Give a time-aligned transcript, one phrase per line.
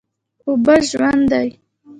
[0.47, 1.47] اوبه ژوند دی؟